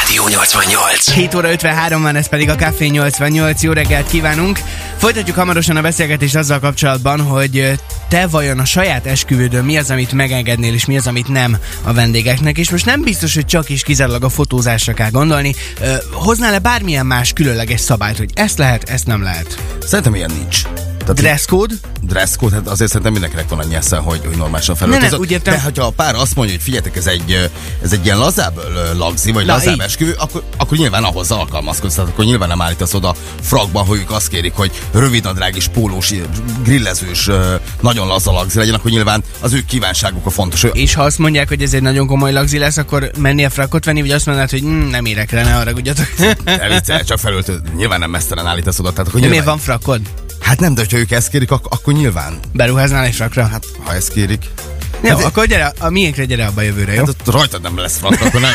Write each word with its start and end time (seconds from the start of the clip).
Rádió 0.00 0.28
88. 0.28 1.10
7 1.10 1.34
óra 1.34 1.50
53 1.50 2.02
van, 2.02 2.16
ez 2.16 2.28
pedig 2.28 2.48
a 2.48 2.54
Café 2.54 2.86
88. 2.86 3.62
Jó 3.62 3.72
reggelt 3.72 4.08
kívánunk! 4.08 4.58
Folytatjuk 4.96 5.36
hamarosan 5.36 5.76
a 5.76 5.80
beszélgetést 5.80 6.36
azzal 6.36 6.58
kapcsolatban, 6.58 7.20
hogy 7.20 7.72
te 8.08 8.26
vajon 8.26 8.58
a 8.58 8.64
saját 8.64 9.06
esküvődön 9.06 9.64
mi 9.64 9.78
az, 9.78 9.90
amit 9.90 10.12
megengednél, 10.12 10.74
és 10.74 10.84
mi 10.84 10.96
az, 10.96 11.06
amit 11.06 11.28
nem 11.28 11.56
a 11.82 11.92
vendégeknek, 11.92 12.58
és 12.58 12.70
most 12.70 12.86
nem 12.86 13.02
biztos, 13.02 13.34
hogy 13.34 13.46
csak 13.46 13.68
is 13.68 13.82
kizárólag 13.82 14.24
a 14.24 14.28
fotózásra 14.28 14.94
kell 14.94 15.10
gondolni. 15.10 15.54
Hoznál-e 16.12 16.58
bármilyen 16.58 17.06
más 17.06 17.32
különleges 17.32 17.80
szabályt, 17.80 18.18
hogy 18.18 18.30
ezt 18.34 18.58
lehet, 18.58 18.88
ezt 18.88 19.06
nem 19.06 19.22
lehet? 19.22 19.62
Szerintem 19.80 20.14
ilyen 20.14 20.30
nincs. 20.38 20.62
Tehát 21.02 21.20
dresscode? 21.20 21.74
Dresscode, 22.02 22.54
hát 22.54 22.68
azért 22.68 22.88
szerintem 22.88 23.12
mindenkinek 23.12 23.48
van 23.48 23.58
annyi 23.58 23.74
esze, 23.74 23.96
hogy, 23.96 24.20
hogy 24.26 24.36
normálisan 24.36 24.76
felöltözött. 24.76 25.28
Ne, 25.28 25.36
ne. 25.36 25.42
De 25.42 25.60
ha 25.60 25.86
a 25.86 25.90
pár 25.90 26.14
azt 26.14 26.34
mondja, 26.34 26.54
hogy 26.54 26.64
figyeljetek, 26.64 26.96
ez 26.96 27.06
egy, 27.06 27.50
ez 27.82 27.92
egy 27.92 28.04
ilyen 28.04 28.18
lazább 28.18 28.60
lagzi, 28.96 29.32
vagy 29.32 29.46
Na, 29.46 29.52
lazább 29.52 29.74
így. 29.74 29.80
esküvő, 29.80 30.14
akkor, 30.18 30.42
akkor 30.56 30.78
nyilván 30.78 31.04
ahhoz 31.04 31.30
alkalmazkodsz. 31.30 31.94
Tehát 31.94 32.10
akkor 32.10 32.24
nyilván 32.24 32.48
nem 32.48 32.60
állítasz 32.62 32.94
oda 32.94 33.14
frakba, 33.40 33.80
hogy 33.80 33.98
ők 33.98 34.10
azt 34.10 34.28
kérik, 34.28 34.52
hogy 34.52 34.70
rövid 34.92 35.24
nadrágis, 35.24 35.68
pólós, 35.68 36.12
grillezős, 36.62 37.30
nagyon 37.80 38.06
laza 38.06 38.32
lagzi 38.32 38.58
legyen, 38.58 38.74
akkor 38.74 38.90
nyilván 38.90 39.22
az 39.40 39.52
ő 39.52 39.64
kívánságuk 39.66 40.26
a 40.26 40.30
fontos. 40.30 40.66
És 40.72 40.94
ha 40.94 41.02
azt 41.02 41.18
mondják, 41.18 41.48
hogy 41.48 41.62
ez 41.62 41.74
egy 41.74 41.82
nagyon 41.82 42.06
komoly 42.06 42.32
lagzi 42.32 42.58
lesz, 42.58 42.76
akkor 42.76 43.10
menni 43.18 43.44
a 43.44 43.50
frakot 43.50 43.84
venni, 43.84 44.00
vagy 44.00 44.10
azt 44.10 44.26
mondanád, 44.26 44.50
hogy 44.50 44.62
mm, 44.62 44.88
nem 44.88 45.04
érek 45.04 45.30
rá, 45.30 45.42
ne 45.42 45.52
haragudjatok. 45.52 46.06
csak 47.04 47.18
felöltő, 47.18 47.60
nyilván 47.76 47.98
nem 47.98 48.10
mesztelen 48.10 48.46
állítasz 48.46 48.78
oda. 48.78 48.90
Tehát 48.90 49.08
akkor 49.08 49.20
nyilván... 49.20 49.30
Miért 49.30 49.44
van 49.44 49.58
frakod? 49.58 50.00
Hát 50.52 50.60
nem, 50.60 50.74
de 50.74 50.80
hogyha 50.80 50.98
ők 50.98 51.10
ezt 51.10 51.28
kérik, 51.28 51.50
ak- 51.50 51.72
akkor 51.72 51.94
nyilván. 51.94 52.38
Beruháznál 52.52 53.04
egy 53.04 53.14
frakra? 53.14 53.46
Hát, 53.46 53.64
ha 53.84 53.94
ezt 53.94 54.12
kérik. 54.12 54.50
Jó, 55.02 55.16
hát, 55.16 55.24
akkor 55.24 55.46
gyere, 55.46 55.72
a 55.78 55.90
miénkre 55.90 56.24
gyere 56.24 56.46
abba 56.46 56.62
jövőre, 56.62 56.92
jó? 56.92 57.04
Hát 57.04 57.14
rajtad 57.26 57.62
nem 57.62 57.78
lesz 57.78 57.96
frak, 57.96 58.20
akkor 58.20 58.40
nem, 58.40 58.52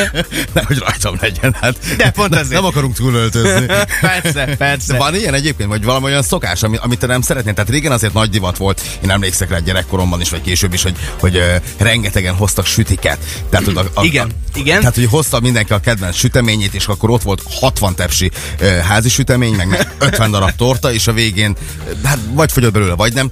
nehogy 0.54 0.78
rajtam 0.78 1.16
legyen, 1.20 1.56
hát 1.60 1.96
De 1.96 2.10
pont 2.10 2.34
azért. 2.34 2.50
Nem 2.50 2.64
akarunk 2.64 2.94
túlöltözni. 2.94 3.66
persze, 4.00 4.56
persze. 4.56 4.92
De 4.92 4.98
van 4.98 5.14
ilyen 5.14 5.34
egyébként, 5.34 5.68
vagy 5.68 5.84
valami 5.84 6.04
olyan 6.04 6.22
szokás, 6.22 6.62
ami, 6.62 6.76
amit 6.80 6.98
te 6.98 7.06
nem 7.06 7.22
szeretnél? 7.22 7.54
Tehát 7.54 7.70
régen 7.70 7.92
azért 7.92 8.12
nagy 8.12 8.30
divat 8.30 8.56
volt, 8.56 8.80
én 9.02 9.10
emlékszek 9.10 9.50
rá 9.50 9.58
gyerekkoromban 9.58 10.20
is, 10.20 10.30
vagy 10.30 10.40
később 10.40 10.72
is, 10.72 10.82
hogy, 10.82 10.96
hogy 11.20 11.36
uh, 11.36 11.44
rengetegen 11.78 12.34
hoztak 12.34 12.66
sütiket. 12.66 13.18
Tehát, 13.50 13.66
a, 13.66 13.84
a, 13.94 14.04
igen, 14.04 14.26
a, 14.54 14.58
igen. 14.58 14.78
Tehát, 14.78 14.94
hogy 14.94 15.06
hozta 15.06 15.40
mindenki 15.40 15.72
a 15.72 15.80
kedvenc 15.80 16.16
süteményét, 16.16 16.74
és 16.74 16.86
akkor 16.86 17.10
ott 17.10 17.22
volt 17.22 17.42
60 17.60 17.94
tepsi 17.94 18.30
uh, 18.60 18.78
házi 18.78 19.08
sütemény, 19.08 19.54
meg 19.54 19.94
50 19.98 20.30
darab 20.30 20.50
torta, 20.56 20.92
és 20.92 21.06
a 21.06 21.12
végén, 21.12 21.56
hát 22.04 22.18
vagy 22.32 22.52
fogyott 22.52 22.72
belőle, 22.72 22.94
vagy 22.94 23.14
nem. 23.14 23.30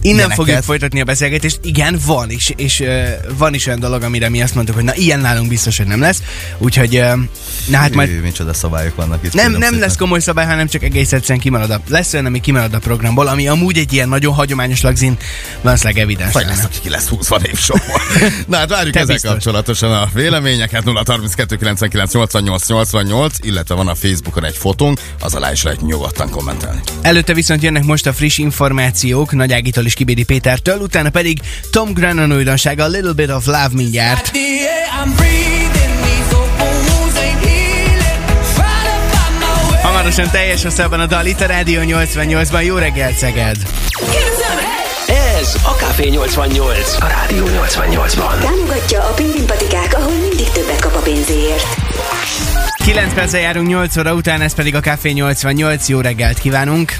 Innen 0.00 0.16
ilyeneket. 0.16 0.36
fogjuk 0.36 0.62
folytatni 0.62 1.00
a 1.00 1.04
beszélgetést. 1.04 1.58
Igen, 1.62 1.98
van 2.06 2.30
is, 2.30 2.52
és 2.56 2.80
uh, 2.80 3.08
van 3.36 3.54
is 3.54 3.66
olyan 3.66 3.80
dolog, 3.80 4.02
amire 4.02 4.28
mi 4.28 4.42
azt 4.42 4.54
mondtuk, 4.54 4.74
hogy 4.74 4.84
na 4.84 4.94
ilyen 4.94 5.20
nálunk 5.20 5.48
biztos, 5.48 5.76
hogy 5.76 5.86
nem 5.86 6.00
lesz. 6.00 6.22
Úgyhogy, 6.58 6.98
uh, 6.98 7.12
na 7.68 7.76
hát 7.76 7.94
majd... 7.94 8.22
Micsoda 8.22 8.54
szabályok 8.54 8.96
vannak 8.96 9.24
itt. 9.24 9.32
Nem, 9.32 9.52
nem 9.52 9.78
lesz 9.78 9.96
komoly 9.96 10.20
szabály, 10.20 10.46
hanem 10.46 10.66
csak 10.66 10.82
egész 10.82 11.12
egyszerűen 11.12 11.40
kimarad 11.40 11.70
a, 11.70 11.80
lesz 11.88 12.12
olyan, 12.12 12.26
ami 12.26 12.40
kimarad 12.40 12.74
a 12.74 12.78
programból, 12.78 13.26
ami 13.26 13.48
amúgy 13.48 13.78
egy 13.78 13.92
ilyen 13.92 14.08
nagyon 14.08 14.34
hagyományos 14.34 14.80
lagzin, 14.80 15.16
valószínűleg 15.60 16.02
evidens. 16.02 16.32
Vagy 16.32 16.46
lesz, 16.46 16.64
aki 16.64 16.78
ki 16.82 16.88
lesz 16.88 17.06
20 17.06 17.30
évsorban. 17.42 18.00
na 18.46 18.56
hát 18.56 18.68
várjuk 18.68 18.94
Te 18.94 19.00
ezzel 19.00 19.12
biztos. 19.12 19.30
kapcsolatosan 19.30 19.92
a 19.92 20.08
véleményeket 20.14 20.84
032 20.84 21.56
99 21.56 22.12
88 22.12 22.66
88, 22.66 23.36
illetve 23.40 23.74
van 23.74 23.88
a 23.88 23.94
Facebookon 23.94 24.44
egy 24.44 24.56
fotónk, 24.56 25.00
az 25.20 25.34
alá 25.34 25.52
is 25.52 25.62
lehet 25.62 25.80
nyugodtan 25.80 26.30
kommentelni. 26.30 26.80
Előtte 27.02 27.34
viszont 27.34 27.62
jönnek 27.62 27.84
most 27.84 28.06
a 28.06 28.12
friss 28.12 28.38
információk 28.38 29.32
Nagy 29.32 29.52
Ágitól 29.52 29.85
és 29.86 29.94
Kibédi 29.94 30.24
Pétertől, 30.24 30.78
utána 30.78 31.10
pedig 31.10 31.40
Tom 31.70 31.92
Grennan 31.92 32.32
újdonsága 32.32 32.84
a 32.84 32.88
Little 32.88 33.12
Bit 33.12 33.30
of 33.30 33.46
Love 33.46 33.70
mindjárt. 33.72 34.30
Hamarosan 39.82 40.30
teljes 40.30 40.62
hosszában 40.62 41.00
a 41.00 41.06
dal 41.06 41.26
itt 41.26 41.40
a 41.40 41.46
Rádió 41.46 41.80
88-ban. 41.84 42.64
Jó 42.64 42.76
reggel, 42.76 43.12
Szeged! 43.12 43.56
Ez 45.38 45.54
a 45.62 45.70
Café 45.70 46.08
88, 46.08 46.96
a 47.00 47.06
Rádió 47.06 47.44
88-ban. 47.46 48.38
Támogatja 48.40 49.02
a 49.02 49.12
pingvimpatikák, 49.12 49.94
ahol 49.94 50.12
mindig 50.12 50.48
többet 50.48 50.80
kap 50.80 50.94
a 50.94 50.98
pénzéért. 50.98 51.66
9 52.84 53.14
perccel 53.14 53.40
járunk 53.40 53.66
8 53.66 53.96
óra 53.96 54.14
után, 54.14 54.40
ez 54.40 54.54
pedig 54.54 54.74
a 54.74 54.80
Café 54.80 55.10
88. 55.10 55.88
Jó 55.88 56.00
reggelt 56.00 56.38
kívánunk! 56.38 56.96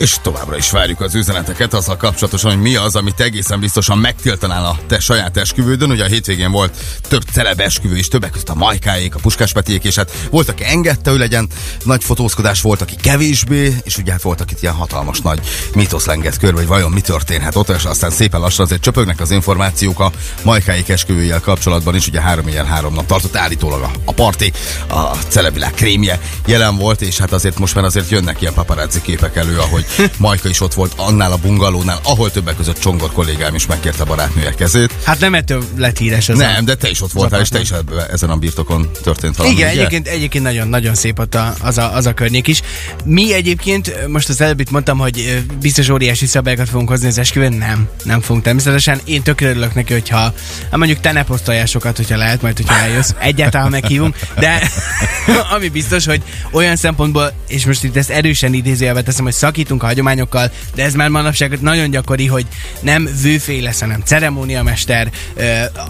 És 0.00 0.16
továbbra 0.22 0.56
is 0.56 0.70
várjuk 0.70 1.00
az 1.00 1.14
üzeneteket 1.14 1.74
azzal 1.74 1.96
kapcsolatosan, 1.96 2.50
hogy 2.50 2.60
mi 2.60 2.76
az, 2.76 2.96
amit 2.96 3.20
egészen 3.20 3.60
biztosan 3.60 3.98
megtiltanál 3.98 4.64
a 4.64 4.78
te 4.86 5.00
saját 5.00 5.36
esküvődön. 5.36 5.90
Ugye 5.90 6.04
a 6.04 6.06
hétvégén 6.06 6.50
volt 6.50 6.76
több 7.08 7.22
celeb 7.32 7.60
esküvő 7.60 7.96
is, 7.96 8.08
többek 8.08 8.30
között 8.30 8.48
a 8.48 8.54
Majkáék, 8.54 9.14
a 9.14 9.18
Puskás 9.18 9.52
Petiék, 9.52 9.84
és 9.84 9.94
hát 9.94 10.10
volt, 10.30 10.48
aki 10.48 10.64
engedte, 10.64 11.10
hogy 11.10 11.18
legyen 11.18 11.48
nagy 11.84 12.04
fotózkodás, 12.04 12.60
volt, 12.60 12.80
aki 12.80 12.94
kevésbé, 12.96 13.76
és 13.82 13.98
ugye 13.98 14.12
hát 14.12 14.22
voltak 14.22 14.50
itt 14.50 14.62
ilyen 14.62 14.74
hatalmas 14.74 15.20
nagy 15.20 15.40
mitosz 15.74 16.06
lengett 16.06 16.38
körbe, 16.38 16.58
hogy 16.58 16.66
vajon 16.66 16.90
mi 16.90 17.00
történhet 17.00 17.56
ott, 17.56 17.68
és 17.68 17.84
aztán 17.84 18.10
szépen 18.10 18.40
lassan 18.40 18.64
azért 18.64 18.80
csöpögnek 18.80 19.20
az 19.20 19.30
információk 19.30 20.00
a 20.00 20.12
Majkáék 20.42 20.88
esküvőjel 20.88 21.40
kapcsolatban 21.40 21.94
is, 21.94 22.06
ugye 22.06 22.20
három 22.20 22.48
ilyen 22.48 22.66
három 22.66 22.94
nap 22.94 23.06
tartott 23.06 23.36
állítólag 23.36 23.82
a, 23.82 23.90
a 24.04 24.12
parti, 24.12 24.52
a 24.88 25.16
celebilák 25.28 25.74
krémje 25.74 26.20
jelen 26.46 26.76
volt, 26.76 27.02
és 27.02 27.18
hát 27.18 27.32
azért 27.32 27.58
most 27.58 27.74
már 27.74 27.84
azért 27.84 28.10
jönnek 28.10 28.40
ilyen 28.40 28.54
paparazzi 28.54 29.00
képek 29.00 29.36
elő, 29.36 29.58
ahogy 29.58 29.88
Majka 30.16 30.48
is 30.48 30.60
ott 30.60 30.74
volt 30.74 30.92
annál 30.96 31.32
a 31.32 31.36
bungalónál, 31.36 32.00
ahol 32.02 32.30
többek 32.30 32.56
között 32.56 32.78
Csongor 32.78 33.12
kollégám 33.12 33.54
is 33.54 33.66
megkérte 33.66 34.04
barátnője 34.04 34.54
kezét. 34.54 34.94
Hát 35.04 35.20
nem 35.20 35.34
ettől 35.34 35.64
lett 35.76 35.98
híres 35.98 36.28
ez 36.28 36.36
Nem, 36.36 36.54
a... 36.58 36.60
de 36.60 36.74
te 36.74 36.90
is 36.90 37.02
ott 37.02 37.12
voltál, 37.12 37.40
és 37.40 37.48
te 37.48 37.60
is 37.60 37.72
ezen 38.10 38.30
a 38.30 38.36
birtokon 38.36 38.90
történt 39.02 39.36
valami. 39.36 39.54
Igen, 39.54 39.68
egyébként, 39.68 40.08
egyébként 40.08 40.44
nagyon, 40.44 40.68
nagyon 40.68 40.94
szép 40.94 41.18
ott 41.18 41.34
a, 41.34 41.54
az, 41.60 41.78
a, 41.78 41.94
az 41.94 42.06
a 42.06 42.14
környék 42.14 42.46
is. 42.46 42.62
Mi 43.04 43.34
egyébként, 43.34 44.06
most 44.08 44.28
az 44.28 44.40
előbb 44.40 44.60
itt 44.60 44.70
mondtam, 44.70 44.98
hogy 44.98 45.44
biztos 45.60 45.88
óriási 45.88 46.26
szabályokat 46.26 46.68
fogunk 46.68 46.88
hozni 46.88 47.06
az 47.06 47.18
esküvőn, 47.18 47.52
nem, 47.52 47.88
nem 48.04 48.20
fogunk 48.20 48.44
természetesen. 48.44 49.00
Én 49.04 49.22
tökre 49.22 49.48
örülök 49.48 49.74
neki, 49.74 49.92
hogyha 49.92 50.18
hát 50.18 50.76
mondjuk 50.76 51.00
te 51.00 51.12
ne 51.12 51.24
posztolják 51.24 51.66
sokat, 51.66 51.96
hogyha 51.96 52.16
lehet, 52.16 52.42
majd 52.42 52.56
hogyha 52.56 52.74
eljössz. 52.74 53.10
Egyáltalán 53.18 53.70
meghívunk, 53.70 54.16
de 54.38 54.70
ami 55.54 55.68
biztos, 55.68 56.06
hogy 56.06 56.22
olyan 56.52 56.76
szempontból, 56.76 57.32
és 57.48 57.66
most 57.66 57.84
itt 57.84 57.96
ezt 57.96 58.10
erősen 58.10 58.54
idézőjelbe 58.54 59.02
teszem, 59.02 59.24
hogy 59.24 59.32
szakítunk 59.32 59.79
a 59.82 59.86
hagyományokkal, 59.86 60.50
de 60.74 60.84
ez 60.84 60.94
már 60.94 61.08
manapság 61.08 61.60
nagyon 61.60 61.90
gyakori, 61.90 62.26
hogy 62.26 62.46
nem 62.80 63.08
vőfély 63.22 63.60
lesz, 63.60 63.80
hanem 63.80 64.02
ceremóniamester. 64.04 65.10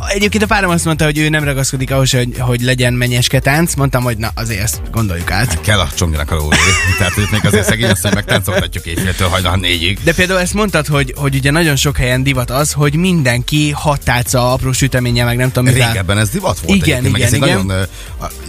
Egyébként 0.08 0.42
a 0.42 0.46
párom 0.46 0.70
azt 0.70 0.84
mondta, 0.84 1.04
hogy 1.04 1.18
ő 1.18 1.28
nem 1.28 1.44
ragaszkodik 1.44 1.90
ahhoz, 1.90 2.10
hogy, 2.10 2.34
hogy 2.38 2.60
legyen 2.60 2.92
menyeske 2.92 3.40
tánc. 3.40 3.74
Mondtam, 3.74 4.02
hogy 4.02 4.16
na 4.16 4.30
azért 4.34 4.62
ezt 4.62 4.80
gondoljuk 4.90 5.30
át. 5.30 5.46
Hát 5.46 5.60
kell 5.60 5.78
a 5.78 5.88
csongjának 5.94 6.30
a 6.30 6.34
lóvé. 6.34 6.56
Tehát 6.98 7.12
hogy 7.12 7.28
még 7.30 7.46
azért 7.46 7.66
szegény 7.66 7.90
azt, 7.90 8.02
hogy 8.02 8.14
megtáncoltatjuk 8.14 8.86
éjféltől 8.86 9.28
hajnal 9.28 9.56
négyig. 9.56 9.98
De 10.04 10.14
például 10.14 10.40
ezt 10.40 10.54
mondtad, 10.54 10.86
hogy, 10.86 11.14
hogy 11.16 11.34
ugye 11.34 11.50
nagyon 11.50 11.76
sok 11.76 11.96
helyen 11.96 12.22
divat 12.22 12.50
az, 12.50 12.72
hogy 12.72 12.94
mindenki 12.94 13.70
hat 13.70 14.04
tálca, 14.04 14.52
apró 14.52 14.72
süteménye, 14.72 15.24
meg 15.24 15.36
nem 15.36 15.52
tudom 15.52 15.72
mivel. 15.72 15.88
Régebben 15.88 16.18
ez 16.18 16.28
divat 16.28 16.58
volt. 16.60 16.76
Igen, 16.76 16.98
igen, 17.04 17.10
meg 17.10 17.32
igen. 17.32 17.38
Nagyon 17.38 17.86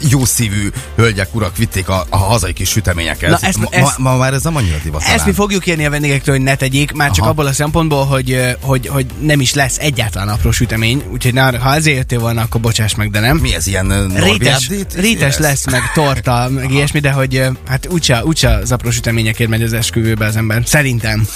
jó 0.09 0.25
szívű 0.25 0.69
hölgyek, 0.95 1.35
urak 1.35 1.57
vitték 1.57 1.89
a, 1.89 2.05
a 2.09 2.17
hazai 2.17 2.53
kis 2.53 2.69
süteményeket. 2.69 3.29
Na, 3.29 3.37
ezt, 3.41 3.57
ma, 3.57 3.67
ezt, 3.71 3.97
ma, 3.97 4.11
ma, 4.11 4.17
már 4.17 4.33
ez 4.33 4.43
nem 4.43 4.55
annyira 4.55 4.77
divat. 4.83 5.03
Ezt 5.03 5.20
mi 5.25 5.31
fogjuk 5.31 5.61
kérni 5.61 5.85
a 5.85 5.89
vendégektől, 5.89 6.35
hogy 6.35 6.43
ne 6.43 6.55
tegyék, 6.55 6.91
már 6.91 7.11
csak 7.11 7.23
Aha. 7.23 7.29
abból 7.29 7.45
a 7.45 7.53
szempontból, 7.53 8.05
hogy, 8.05 8.55
hogy, 8.59 8.87
hogy 8.87 9.05
nem 9.19 9.39
is 9.39 9.53
lesz 9.53 9.77
egyáltalán 9.77 10.27
apró 10.27 10.51
sütemény, 10.51 11.03
úgyhogy 11.11 11.33
na, 11.33 11.59
ha 11.59 11.75
ezért 11.75 11.97
jöttél 11.97 12.19
volna, 12.19 12.41
akkor 12.41 12.61
bocsáss 12.61 12.95
meg, 12.95 13.11
de 13.11 13.19
nem. 13.19 13.37
Mi 13.37 13.53
ez 13.53 13.67
ilyen 13.67 14.13
rétes, 14.15 14.69
rétes 14.95 15.37
lesz, 15.37 15.71
meg 15.71 15.81
torta, 15.93 16.47
meg 16.49 16.63
Aha. 16.63 16.73
ilyesmi, 16.73 16.99
de 16.99 17.11
hogy 17.11 17.43
hát 17.67 17.87
úgyse, 17.87 18.25
úgyse 18.25 18.49
az 18.49 18.71
apró 18.71 18.91
süteményekért 18.91 19.49
megy 19.49 19.63
az 19.63 19.73
esküvőbe 19.73 20.25
az 20.25 20.35
ember. 20.35 20.61
Szerintem. 20.65 21.27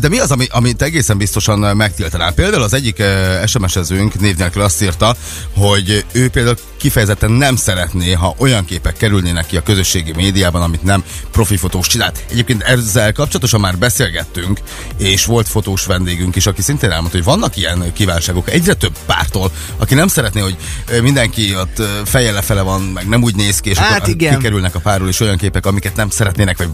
De 0.00 0.08
mi 0.08 0.18
az, 0.18 0.30
ami, 0.30 0.46
amit 0.50 0.82
egészen 0.82 1.18
biztosan 1.18 1.76
megtiltanál? 1.76 2.32
Például 2.32 2.62
az 2.62 2.74
egyik 2.74 3.02
SMS-ezőnk 3.46 4.20
név 4.20 4.36
nélkül 4.36 4.62
azt 4.62 4.82
írta, 4.82 5.16
hogy 5.56 6.04
ő 6.12 6.28
például 6.28 6.56
kifejezetten 6.76 7.30
nem 7.30 7.56
szeretné, 7.56 8.12
ha 8.12 8.34
olyan 8.38 8.64
képek 8.64 8.96
kerülnének 8.96 9.46
ki 9.46 9.56
a 9.56 9.62
közösségi 9.62 10.12
médiában, 10.16 10.62
amit 10.62 10.82
nem 10.82 11.04
profi 11.30 11.56
fotós 11.56 11.86
csinált. 11.86 12.24
Egyébként 12.30 12.62
ezzel 12.62 13.12
kapcsolatosan 13.30 13.60
már 13.60 13.78
beszélgettünk, 13.78 14.60
és 14.96 15.24
volt 15.24 15.48
fotós 15.48 15.86
vendégünk 15.86 16.36
is, 16.36 16.46
aki 16.46 16.62
szintén 16.62 16.90
elmondta, 16.90 17.16
hogy 17.16 17.26
vannak 17.26 17.56
ilyen 17.56 17.92
kívánságok 17.92 18.50
egyre 18.50 18.74
több 18.74 18.96
pártól, 19.06 19.52
aki 19.76 19.94
nem 19.94 20.08
szeretné, 20.08 20.40
hogy 20.40 20.56
mindenki 21.02 21.56
ott 21.56 21.82
feje 22.04 22.32
lefele 22.32 22.62
van, 22.62 22.80
meg 22.82 23.08
nem 23.08 23.22
úgy 23.22 23.34
néz 23.34 23.60
ki, 23.60 23.70
és 23.70 23.78
hát 23.78 24.00
akkor 24.00 24.08
igen. 24.08 24.36
kikerülnek 24.36 24.74
a 24.74 24.78
párról 24.80 25.08
is 25.08 25.20
olyan 25.20 25.36
képek, 25.36 25.66
amiket 25.66 25.96
nem 25.96 26.10
szeretnének, 26.10 26.58
vagy 26.58 26.68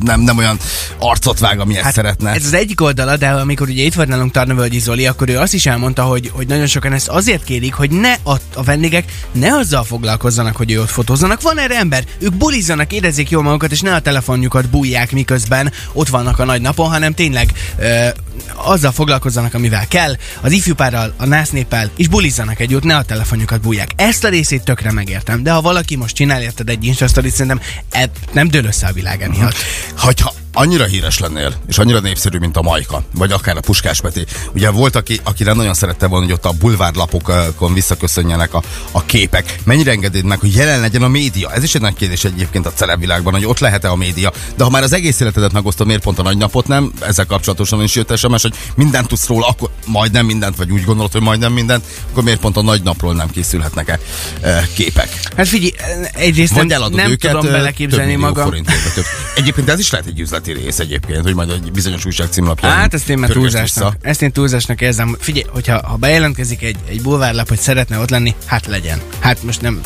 nem, 0.00 0.20
nem 0.20 0.38
olyan 0.38 0.58
arcot 0.98 1.38
vág, 1.38 1.60
amilyet 1.60 1.84
hát 1.84 1.92
szeretne. 1.92 2.30
Ez 2.30 2.44
az 2.44 2.52
egyik 2.52 2.80
oldala, 2.80 3.16
de 3.16 3.28
amikor 3.28 3.68
ugye 3.68 3.82
itt 3.82 3.94
volt 3.94 4.08
nálunk 4.08 4.32
Tarnavölgyi 4.32 4.78
Zoli, 4.78 5.06
akkor 5.06 5.28
ő 5.28 5.38
azt 5.38 5.54
is 5.54 5.66
elmondta, 5.66 6.02
hogy, 6.02 6.30
hogy 6.32 6.46
nagyon 6.46 6.66
sokan 6.66 6.92
ezt 6.92 7.08
azért 7.08 7.44
kérik, 7.44 7.74
hogy 7.74 7.90
ne 7.90 8.12
a, 8.22 8.36
a 8.54 8.62
vendégek 8.62 9.12
ne 9.32 9.56
azzal 9.56 9.84
foglalkozzanak, 9.84 10.56
hogy 10.56 10.70
ő 10.70 10.80
ott 10.80 10.90
fotózzanak. 10.90 11.42
Van 11.42 11.58
erre 11.58 11.78
ember, 11.78 12.04
ők 12.18 12.34
bulizzanak, 12.34 12.92
érezzék 12.92 13.30
jól 13.30 13.42
magukat, 13.42 13.72
és 13.72 13.80
ne 13.80 13.94
a 13.94 14.00
telefonjukat 14.00 14.68
bújják, 14.68 15.12
miközben 15.12 15.72
ott 15.92 16.08
vannak 16.08 16.38
a 16.38 16.44
nagy 16.44 16.60
napon, 16.60 16.88
hanem 16.88 17.14
tényleg 17.14 17.52
ö, 17.78 18.08
azzal 18.54 18.92
foglalkozzanak, 18.92 19.54
amivel 19.54 19.86
kell, 19.88 20.16
az 20.40 20.52
ifjúpárral, 20.52 21.14
a 21.16 21.26
násznéppel, 21.26 21.90
és 21.96 22.08
bulizzanak 22.08 22.60
együtt, 22.60 22.82
ne 22.82 22.96
a 22.96 23.02
telefonjukat 23.02 23.60
bújják. 23.60 23.90
Ezt 23.96 24.24
a 24.24 24.28
részét 24.28 24.62
tökre 24.62 24.92
megértem, 24.92 25.42
de 25.42 25.50
ha 25.52 25.60
valaki 25.60 25.96
most 25.96 26.14
csinál 26.14 26.42
érted 26.42 26.68
egy 26.68 26.84
Insta 26.84 27.08
szerintem 27.08 27.60
e, 27.90 28.10
nem 28.32 28.48
dől 28.48 28.64
össze 28.64 28.86
a 28.86 28.92
világ 28.92 29.22
emiatt. 29.22 29.56
Hogyha 29.94 30.32
annyira 30.56 30.84
híres 30.84 31.18
lennél, 31.18 31.54
és 31.66 31.78
annyira 31.78 32.00
népszerű, 32.00 32.38
mint 32.38 32.56
a 32.56 32.62
Majka, 32.62 33.02
vagy 33.14 33.32
akár 33.32 33.56
a 33.56 33.60
Puskás 33.60 34.00
Peti. 34.00 34.24
Ugye 34.54 34.70
volt, 34.70 34.96
aki, 34.96 35.20
akire 35.24 35.52
nagyon 35.52 35.74
szerette 35.74 36.06
volna, 36.06 36.24
hogy 36.24 36.34
ott 36.34 36.44
a 36.44 36.52
bulvárlapokon 36.52 37.74
visszaköszönjenek 37.74 38.54
a, 38.54 38.62
a 38.90 39.04
képek. 39.04 39.58
Mennyire 39.64 39.90
engedéd 39.90 40.24
meg, 40.24 40.38
hogy 40.38 40.54
jelen 40.54 40.80
legyen 40.80 41.02
a 41.02 41.08
média? 41.08 41.52
Ez 41.52 41.62
is 41.62 41.74
egy 41.74 41.80
nagy 41.80 41.94
kérdés 41.94 42.24
egyébként 42.24 42.66
a 42.66 42.72
celebvilágban, 42.72 43.32
hogy 43.32 43.44
ott 43.44 43.58
lehet-e 43.58 43.90
a 43.90 43.96
média. 43.96 44.32
De 44.56 44.64
ha 44.64 44.70
már 44.70 44.82
az 44.82 44.92
egész 44.92 45.20
életedet 45.20 45.52
megosztod, 45.52 45.86
miért 45.86 46.02
pont 46.02 46.18
a 46.18 46.22
nagy 46.22 46.36
napot 46.36 46.66
nem? 46.66 46.92
Ezzel 47.00 47.26
kapcsolatosan 47.26 47.82
is 47.82 47.94
jött 47.94 48.16
SMS, 48.16 48.42
hogy 48.42 48.54
mindent 48.76 49.08
tudsz 49.08 49.26
róla, 49.26 49.46
akkor 49.46 49.70
majdnem 49.86 50.26
mindent, 50.26 50.56
vagy 50.56 50.70
úgy 50.70 50.84
gondolod, 50.84 51.12
hogy 51.12 51.22
majdnem 51.22 51.52
mindent, 51.52 51.84
akkor 52.10 52.22
miért 52.22 52.40
pont 52.40 52.56
a 52.56 52.62
nagy 52.62 52.82
napról 52.82 53.14
nem 53.14 53.30
készülhetnek-e 53.30 53.98
e, 54.40 54.68
képek? 54.74 55.08
Hát 55.36 55.48
figyelj, 55.48 55.72
egyrészt 56.12 56.52
Vagy 56.52 56.66
nem, 56.66 56.82
nem 56.90 57.10
őket 57.10 57.30
tudom 57.30 57.52
beleképzelni 57.52 58.14
magam. 58.14 58.44
forintért. 58.44 59.06
Egyébként 59.34 59.68
ez 59.68 59.78
is 59.78 59.90
lehet 59.90 60.06
egy 60.06 60.18
üzleti 60.48 60.64
rész 60.64 60.78
egyébként, 60.78 61.22
hogy 61.22 61.34
majd 61.34 61.50
egy 61.50 61.72
bizonyos 61.72 62.04
újság 62.04 62.28
címlapján. 62.30 62.72
Hát 62.72 62.94
ezt 62.94 63.08
én 63.08 63.18
már 63.18 63.30
túlzásnak, 63.30 63.92
vissza. 63.92 64.08
ezt 64.08 64.22
én 64.22 64.32
túlzásnak 64.32 64.80
érzem. 64.80 65.16
Figyelj, 65.20 65.44
hogyha 65.52 65.86
ha 65.88 65.96
bejelentkezik 65.96 66.62
egy, 66.62 66.76
egy 66.88 67.02
bulvárlap, 67.02 67.48
hogy 67.48 67.58
szeretne 67.58 67.98
ott 67.98 68.10
lenni, 68.10 68.34
hát 68.46 68.66
legyen. 68.66 69.00
Hát 69.18 69.42
most 69.42 69.60
nem, 69.60 69.80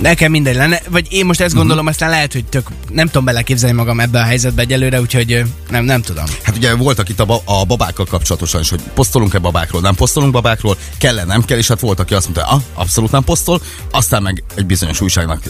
nekem 0.00 0.30
mindegy 0.30 0.54
lenne, 0.56 0.80
vagy 0.90 1.06
én 1.10 1.26
most 1.26 1.40
ezt 1.40 1.54
gondolom, 1.54 1.82
Mhm. 1.84 1.92
aztán 1.92 2.10
lehet, 2.10 2.32
hogy 2.32 2.44
tök, 2.44 2.68
nem 2.92 3.06
tudom 3.06 3.24
beleképzelni 3.24 3.76
magam 3.76 4.00
ebbe 4.00 4.20
a 4.20 4.24
helyzetbe 4.24 4.62
egyelőre, 4.62 5.00
úgyhogy 5.00 5.42
nem, 5.70 5.84
nem 5.84 6.02
tudom. 6.02 6.24
Hát 6.42 6.56
ugye 6.56 6.74
voltak 6.74 7.08
itt 7.08 7.20
a, 7.20 7.24
ba- 7.24 7.42
a 7.44 7.64
babákkal 7.64 8.06
kapcsolatosan 8.06 8.60
is, 8.60 8.68
hogy 8.70 8.80
posztolunk-e 8.94 9.38
babákról, 9.38 9.80
nem 9.80 9.94
posztolunk 9.94 10.32
babákról, 10.32 10.76
kell-e, 10.98 11.24
nem 11.24 11.44
kell, 11.44 11.58
és 11.58 11.68
hát 11.68 11.80
volt, 11.80 12.00
aki 12.00 12.14
azt 12.14 12.24
mondta, 12.24 12.44
ah, 12.54 12.62
abszolút 12.74 13.10
nem 13.10 13.24
posztol, 13.24 13.60
aztán 13.90 14.22
meg 14.22 14.42
egy 14.54 14.66
bizonyos 14.66 15.00
újságnak 15.00 15.42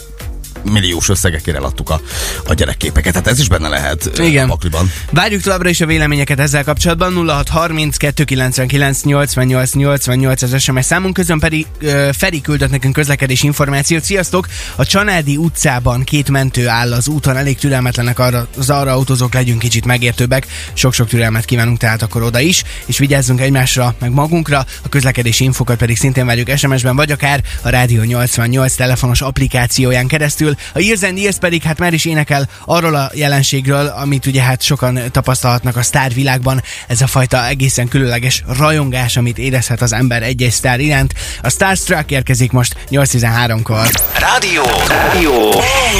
milliós 0.63 1.09
összegekért 1.09 1.57
eladtuk 1.57 1.89
a, 1.89 2.01
a 2.47 2.53
gyerekképeket. 2.53 3.13
Hát 3.13 3.27
ez 3.27 3.39
is 3.39 3.47
benne 3.47 3.67
lehet 3.67 4.11
Igen. 4.19 4.43
a 4.43 4.47
pakliban. 4.47 4.91
Várjuk 5.11 5.41
továbbra 5.41 5.69
is 5.69 5.81
a 5.81 5.85
véleményeket 5.85 6.39
ezzel 6.39 6.63
kapcsolatban. 6.63 7.27
0630 7.27 7.97
299 7.97 9.03
88 9.03 9.73
88 9.73 10.41
az 10.41 10.61
SMS 10.61 10.85
számunk, 10.85 11.13
közön 11.13 11.39
pedig 11.39 11.65
uh, 11.81 12.09
Feri 12.13 12.41
küldött 12.41 12.69
nekünk 12.69 12.93
közlekedés 12.93 13.43
információt. 13.43 14.03
Sziasztok! 14.03 14.47
A 14.75 14.85
Csanádi 14.85 15.37
utcában 15.37 16.03
két 16.03 16.29
mentő 16.29 16.67
áll 16.67 16.93
az 16.93 17.07
úton, 17.07 17.37
elég 17.37 17.57
türelmetlenek 17.57 18.19
arra, 18.19 18.47
az 18.57 18.69
arra 18.69 18.91
autózók, 18.91 19.33
legyünk 19.33 19.59
kicsit 19.59 19.85
megértőbbek. 19.85 20.47
Sok-sok 20.73 21.07
türelmet 21.07 21.45
kívánunk 21.45 21.77
tehát 21.77 22.01
akkor 22.01 22.23
oda 22.23 22.39
is, 22.39 22.63
és 22.85 22.97
vigyázzunk 22.97 23.41
egymásra, 23.41 23.95
meg 23.99 24.11
magunkra. 24.11 24.65
A 24.81 24.89
közlekedési 24.89 25.43
infokat 25.43 25.77
pedig 25.77 25.97
szintén 25.97 26.25
várjuk 26.25 26.57
SMS-ben, 26.57 26.95
vagy 26.95 27.11
akár 27.11 27.43
a 27.61 27.69
Rádió 27.69 28.03
88 28.03 28.73
telefonos 28.73 29.21
applikációján 29.21 30.07
keresztül. 30.07 30.48
A 30.73 30.79
Years 30.79 31.01
and 31.01 31.17
Years 31.17 31.37
pedig 31.37 31.63
hát 31.63 31.79
már 31.79 31.93
is 31.93 32.05
énekel 32.05 32.49
arról 32.65 32.95
a 32.95 33.11
jelenségről, 33.13 33.87
amit 33.87 34.25
ugye 34.25 34.41
hát 34.41 34.61
sokan 34.61 34.99
tapasztalhatnak 35.11 35.75
a 35.75 35.81
sztárvilágban, 35.81 36.63
ez 36.87 37.01
a 37.01 37.07
fajta 37.07 37.47
egészen 37.47 37.87
különleges 37.87 38.43
rajongás, 38.57 39.17
amit 39.17 39.37
érezhet 39.37 39.81
az 39.81 39.93
ember 39.93 40.23
egy-egy 40.23 40.51
sztár 40.51 40.79
iránt. 40.79 41.13
A 41.41 41.49
Starstruck 41.49 42.11
érkezik 42.11 42.51
most 42.51 42.75
8.13-kor. 42.91 43.89
Rádió. 44.19 44.63
Rádió. 44.87 45.51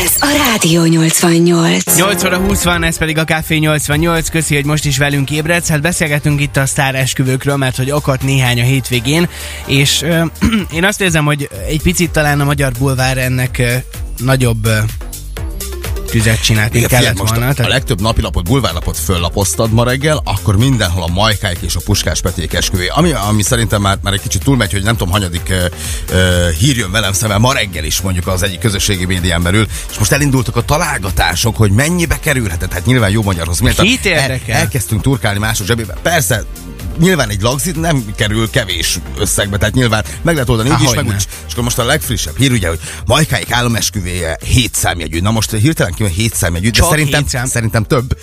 Ez 0.03 0.15
a 0.19 0.27
Rádió 0.47 0.85
88. 0.85 1.95
8 1.95 2.23
óra 2.23 2.37
20 2.37 2.63
van, 2.63 2.83
ez 2.83 2.97
pedig 2.97 3.17
a 3.17 3.23
Café 3.23 3.57
88. 3.57 4.29
Köszi, 4.29 4.55
hogy 4.55 4.65
most 4.65 4.85
is 4.85 4.97
velünk 4.97 5.31
ébredsz. 5.31 5.69
Hát 5.69 5.81
beszélgetünk 5.81 6.41
itt 6.41 6.57
a 6.57 6.65
sztár 6.65 6.95
esküvőkről, 6.95 7.55
mert 7.55 7.77
hogy 7.77 7.89
akadt 7.89 8.23
néhány 8.23 8.59
a 8.59 8.63
hétvégén, 8.63 9.29
és 9.65 10.01
ö, 10.01 10.25
én 10.77 10.85
azt 10.85 11.01
érzem, 11.01 11.25
hogy 11.25 11.49
egy 11.67 11.81
picit 11.81 12.11
talán 12.11 12.39
a 12.39 12.43
magyar 12.43 12.71
bulvár 12.71 13.17
ennek 13.17 13.61
nagyobb 14.19 14.65
ö, 14.65 14.79
tüzet 16.09 16.43
csinált, 16.43 16.71
figyelj, 16.71 16.87
kellett 16.87 17.17
most 17.17 17.33
volna. 17.33 17.47
a 17.49 17.53
Tehát, 17.53 17.71
legtöbb 17.71 18.01
napilapot, 18.01 18.43
bulvárlapot 18.43 18.97
föllapoztad 18.97 19.71
ma 19.71 19.83
reggel, 19.83 20.21
akkor 20.23 20.57
mindenhol 20.57 21.03
a 21.03 21.07
majkáik 21.07 21.57
és 21.61 21.75
a 21.75 21.79
puskás 21.85 22.21
peték 22.21 22.53
esküvé. 22.53 22.87
Ami, 22.87 23.11
ami 23.11 23.41
szerintem 23.41 23.81
már, 23.81 23.97
már 24.01 24.13
egy 24.13 24.21
kicsit 24.21 24.43
túlmegy, 24.43 24.71
hogy 24.71 24.83
nem 24.83 24.95
tudom, 24.95 25.13
hanyadik 25.13 25.49
uh, 25.49 25.55
uh, 26.11 26.49
hír 26.49 26.77
jön 26.77 26.91
velem 26.91 27.13
szemben 27.13 27.39
ma 27.39 27.53
reggel 27.53 27.83
is 27.83 28.01
mondjuk 28.01 28.27
az 28.27 28.43
egyik 28.43 28.59
közösségi 28.59 29.05
médián 29.05 29.43
belül, 29.43 29.67
és 29.91 29.97
most 29.97 30.11
elindultak 30.11 30.55
a 30.55 30.61
találgatások, 30.61 31.55
hogy 31.55 31.71
mennyibe 31.71 32.19
kerülhetett. 32.19 32.73
Hát 32.73 32.85
nyilván 32.85 33.09
jó 33.09 33.23
magyarhoz 33.23 33.59
méltán. 33.59 33.85
Kit 33.85 34.05
érdekel? 34.05 34.55
El, 34.55 34.61
elkezdtünk 34.61 35.01
turkálni 35.01 35.39
mások 35.39 35.65
zsebébe. 35.65 35.93
Persze, 36.01 36.43
nyilván 36.99 37.29
egy 37.29 37.41
lagzit 37.41 37.79
nem 37.79 38.05
kerül 38.15 38.49
kevés 38.49 38.99
összegbe, 39.17 39.57
tehát 39.57 39.73
nyilván 39.75 40.03
meg 40.21 40.33
lehet 40.33 40.49
oldani 40.49 40.69
úgy 40.69 40.79
is, 40.79 40.85
Ahogy 40.85 40.95
meg 40.97 41.05
úgy 41.05 41.15
is. 41.15 41.25
És 41.47 41.51
akkor 41.51 41.63
most 41.63 41.77
a 41.79 41.83
legfrissebb 41.85 42.37
hír 42.37 42.51
ugye, 42.51 42.67
hogy 42.67 42.79
Majkáik 43.05 43.51
államesküvéje 43.51 44.37
7 44.45 44.75
számjegyű. 44.75 45.19
Na 45.19 45.31
most 45.31 45.51
hirtelen 45.51 45.93
ki 45.93 46.07
7 46.09 46.33
számjegyű, 46.35 46.69
de 46.69 46.77
Csak 46.79 46.89
szerintem, 46.89 47.27
szám. 47.27 47.45
szerintem 47.45 47.83
több. 47.83 48.17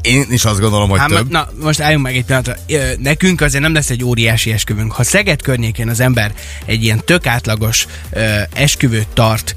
Én 0.00 0.26
is 0.30 0.44
azt 0.44 0.60
gondolom, 0.60 0.88
hogy 0.88 0.98
Hát, 0.98 1.08
több. 1.08 1.30
na, 1.30 1.48
most 1.60 1.80
álljunk 1.80 2.04
meg 2.04 2.16
egy 2.16 2.24
pillanatra. 2.24 2.54
Nekünk 2.98 3.40
azért 3.40 3.62
nem 3.62 3.74
lesz 3.74 3.90
egy 3.90 4.04
óriási 4.04 4.52
esküvünk. 4.52 4.92
Ha 4.92 5.02
Szeged 5.02 5.42
környékén 5.42 5.88
az 5.88 6.00
ember 6.00 6.34
egy 6.64 6.82
ilyen 6.82 7.02
tök 7.04 7.26
átlagos 7.26 7.86
ö, 8.10 8.40
esküvőt 8.52 9.08
tart, 9.08 9.54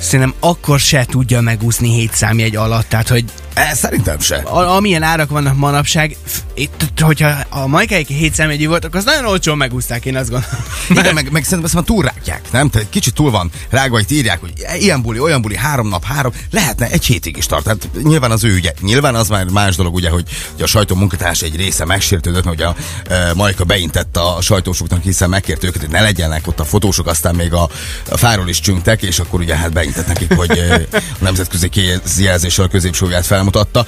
szerintem 0.00 0.34
akkor 0.40 0.80
se 0.80 1.04
tudja 1.04 1.40
megúszni 1.40 1.94
hét 1.94 2.14
számjegy 2.14 2.56
alatt. 2.56 2.88
Tehát, 2.88 3.08
hogy 3.08 3.24
E, 3.54 3.74
szerintem 3.74 4.18
se. 4.18 4.36
a, 4.36 4.74
amilyen 4.76 5.02
árak 5.02 5.30
vannak 5.30 5.56
manapság, 5.56 6.16
itt, 6.54 6.92
hogyha 7.00 7.32
a 7.48 7.66
majkáik 7.66 8.08
hét 8.08 8.34
számjegyű 8.34 8.66
volt, 8.66 8.84
akkor 8.84 8.96
azt 8.96 9.06
nagyon 9.06 9.24
olcsón 9.24 9.56
megúszták, 9.56 10.04
én 10.04 10.16
azt 10.16 10.30
gondolom. 10.30 10.56
Igen, 10.90 11.14
meg, 11.14 11.30
meg 11.30 11.42
szerintem 11.42 11.64
ezt 11.64 11.74
már 11.74 11.84
túlrágják, 11.84 12.40
nem? 12.50 12.70
Tehát 12.70 12.88
kicsit 12.90 13.14
túl 13.14 13.30
van 13.30 13.50
rágva, 13.70 14.00
itt 14.00 14.10
írják, 14.10 14.40
hogy 14.40 14.52
ilyen 14.78 15.02
buli, 15.02 15.18
olyan 15.18 15.42
buli, 15.42 15.56
három 15.56 15.88
nap, 15.88 16.04
három, 16.04 16.32
lehetne 16.50 16.90
egy 16.90 17.04
hétig 17.04 17.36
is 17.36 17.46
tart. 17.46 17.64
Tehát 17.64 17.88
nyilván 18.02 18.30
az 18.30 18.44
ő 18.44 18.54
ügye. 18.54 18.72
Nyilván 18.80 19.14
az 19.14 19.28
már 19.28 19.44
más 19.44 19.76
dolog, 19.76 19.94
ugye, 19.94 20.10
hogy, 20.10 20.24
hogy 20.52 20.62
a 20.62 20.66
sajtó 20.66 20.94
munkatárs 20.94 21.40
egy 21.42 21.56
része 21.56 21.84
megsértődött, 21.84 22.44
mert 22.44 22.56
ugye 22.56 22.66
a 22.66 22.74
e, 23.08 23.34
Majka 23.34 23.64
beintett 23.64 24.16
a 24.16 24.38
sajtósoknak, 24.40 25.02
hiszen 25.02 25.28
megkért 25.28 25.64
őket, 25.64 25.80
hogy 25.80 25.90
ne 25.90 26.00
legyenek 26.00 26.46
ott 26.46 26.60
a 26.60 26.64
fotósok, 26.64 27.06
aztán 27.06 27.34
még 27.34 27.52
a, 27.52 27.68
a 28.08 28.16
fáról 28.16 28.48
is 28.48 28.60
csüngtek, 28.60 29.02
és 29.02 29.18
akkor 29.18 29.40
ugye 29.40 29.56
hát 29.56 29.72
beintett 29.72 30.06
nekik, 30.06 30.34
hogy 30.34 30.58
e, 30.58 30.86
a 30.92 30.98
nemzetközi 31.18 31.68
kézjelzéssel 31.68 32.64
a 32.64 32.68
középsúlyát 32.68 33.26
felmutatta. 33.40 33.86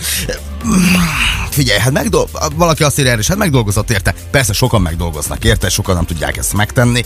Figyelj, 1.50 1.78
hát 1.78 1.92
megdol- 1.92 2.30
valaki 2.56 2.82
azt 2.82 2.98
írja 2.98 3.10
erre, 3.10 3.20
és 3.20 3.26
hát 3.26 3.36
megdolgozott 3.36 3.90
érte. 3.90 4.14
Persze 4.30 4.52
sokan 4.52 4.82
megdolgoznak 4.82 5.44
érte, 5.44 5.68
sokan 5.68 5.94
nem 5.94 6.04
tudják 6.04 6.36
ezt 6.36 6.52
megtenni, 6.52 7.04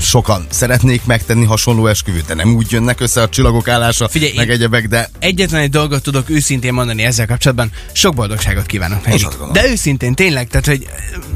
sokan 0.00 0.46
szeretnék 0.50 1.04
megtenni 1.04 1.44
hasonló 1.44 1.86
esküvőt, 1.86 2.26
de 2.26 2.34
nem 2.34 2.54
úgy 2.54 2.70
jönnek 2.70 3.00
össze 3.00 3.22
a 3.22 3.28
csillagok 3.28 3.68
állása, 3.68 4.08
Figyelj, 4.08 4.32
meg 4.36 4.50
egyebek, 4.50 4.88
de 4.88 5.10
Egyetlen 5.18 5.60
egy 5.60 5.70
dolgot 5.70 6.02
tudok 6.02 6.30
őszintén 6.30 6.72
mondani 6.72 7.02
ezzel 7.02 7.26
kapcsolatban, 7.26 7.72
sok 7.92 8.14
boldogságot 8.14 8.66
kívánok 8.66 9.06
nekik. 9.06 9.28
De 9.52 9.68
őszintén, 9.68 10.14
tényleg, 10.14 10.48
tehát, 10.48 10.66
hogy 10.66 10.88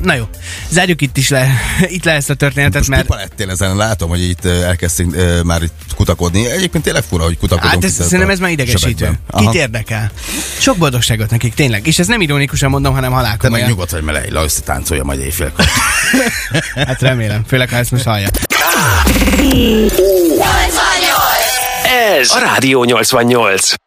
na 0.03 0.15
jó, 0.15 0.25
zárjuk 0.69 1.01
itt 1.01 1.17
is 1.17 1.29
le, 1.29 1.49
itt 1.97 2.05
le 2.05 2.13
ezt 2.13 2.31
a 2.31 2.35
történetet, 2.35 2.75
most 2.75 2.89
mert 2.89 3.09
lettél 3.09 3.51
ezen, 3.51 3.77
látom, 3.77 4.09
hogy 4.09 4.23
itt 4.29 4.45
elkezdtünk 4.45 5.17
már 5.45 5.63
itt 5.63 5.95
kutakodni. 5.97 6.51
Egyébként 6.51 6.85
tényleg 6.85 7.03
fura, 7.03 7.25
hogy 7.25 7.39
kutakodunk. 7.39 7.73
Hát 7.73 7.85
ez, 7.85 7.93
szerintem 7.93 8.31
ez 8.31 8.39
már 8.39 8.51
idegesítő. 8.51 9.05
sebekben. 9.05 9.45
Kit 9.45 9.55
érdekel? 9.61 10.11
Sok 10.59 10.77
boldogságot 10.77 11.31
nekik, 11.31 11.55
tényleg. 11.55 11.87
És 11.87 11.99
ez 11.99 12.07
nem 12.07 12.21
ironikusan 12.21 12.71
mondom, 12.71 12.95
hanem 12.95 13.11
Te 13.11 13.17
meg 13.17 13.25
halálkomolyan. 13.25 13.69
nyugodt 13.69 13.91
vagy, 13.91 14.03
mert 14.03 14.31
le, 14.31 14.43
összetáncolja 14.43 15.05
majd 15.05 15.21
éjfélkor. 15.21 15.65
Hát 16.75 17.01
remélem, 17.01 17.45
főleg 17.47 17.69
ha 17.69 17.77
ezt 17.77 17.91
most 17.91 18.05
hallja. 18.05 18.29
Ez 22.19 22.31
a 22.31 22.39
Rádió 22.39 22.85
88. 22.85 23.84